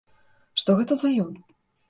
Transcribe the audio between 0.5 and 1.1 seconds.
Што гэта